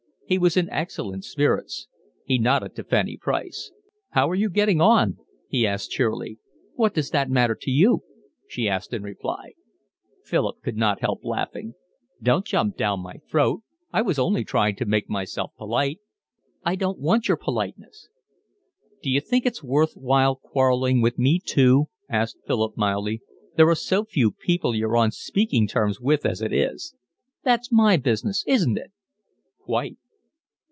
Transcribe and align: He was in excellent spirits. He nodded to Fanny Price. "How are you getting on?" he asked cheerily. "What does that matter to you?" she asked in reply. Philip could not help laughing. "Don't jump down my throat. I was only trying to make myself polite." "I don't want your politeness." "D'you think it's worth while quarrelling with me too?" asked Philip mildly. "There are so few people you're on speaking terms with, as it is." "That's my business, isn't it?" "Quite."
He 0.27 0.37
was 0.37 0.55
in 0.55 0.69
excellent 0.69 1.25
spirits. 1.25 1.89
He 2.23 2.37
nodded 2.39 2.73
to 2.77 2.85
Fanny 2.85 3.17
Price. 3.17 3.73
"How 4.11 4.29
are 4.29 4.35
you 4.35 4.49
getting 4.49 4.79
on?" 4.79 5.17
he 5.49 5.67
asked 5.67 5.91
cheerily. 5.91 6.37
"What 6.75 6.93
does 6.93 7.09
that 7.09 7.29
matter 7.29 7.53
to 7.55 7.69
you?" 7.69 8.05
she 8.47 8.69
asked 8.69 8.93
in 8.93 9.03
reply. 9.03 9.55
Philip 10.23 10.61
could 10.61 10.77
not 10.77 11.01
help 11.01 11.25
laughing. 11.25 11.73
"Don't 12.23 12.45
jump 12.45 12.77
down 12.77 13.01
my 13.01 13.15
throat. 13.29 13.63
I 13.91 14.01
was 14.03 14.17
only 14.17 14.45
trying 14.45 14.77
to 14.77 14.85
make 14.85 15.09
myself 15.09 15.51
polite." 15.57 15.99
"I 16.63 16.75
don't 16.77 16.99
want 17.01 17.27
your 17.27 17.35
politeness." 17.35 18.07
"D'you 19.03 19.19
think 19.19 19.45
it's 19.45 19.61
worth 19.61 19.95
while 19.97 20.37
quarrelling 20.37 21.01
with 21.01 21.19
me 21.19 21.41
too?" 21.43 21.87
asked 22.07 22.37
Philip 22.47 22.77
mildly. 22.77 23.19
"There 23.57 23.67
are 23.67 23.75
so 23.75 24.05
few 24.05 24.31
people 24.31 24.75
you're 24.77 24.95
on 24.95 25.11
speaking 25.11 25.67
terms 25.67 25.99
with, 25.99 26.25
as 26.25 26.41
it 26.41 26.53
is." 26.53 26.95
"That's 27.43 27.69
my 27.69 27.97
business, 27.97 28.45
isn't 28.47 28.77
it?" 28.77 28.93
"Quite." 29.65 29.97